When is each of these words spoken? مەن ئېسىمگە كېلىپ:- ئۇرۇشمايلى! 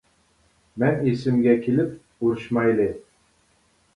مەن 0.83 0.95
ئېسىمگە 1.09 1.53
كېلىپ:- 1.67 1.91
ئۇرۇشمايلى! 2.25 2.87